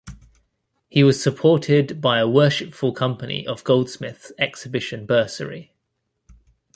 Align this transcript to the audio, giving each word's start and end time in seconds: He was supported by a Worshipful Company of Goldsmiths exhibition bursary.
He 0.89 1.03
was 1.03 1.21
supported 1.21 2.01
by 2.01 2.17
a 2.17 2.27
Worshipful 2.27 2.91
Company 2.91 3.45
of 3.45 3.63
Goldsmiths 3.63 4.31
exhibition 4.39 5.05
bursary. 5.05 5.73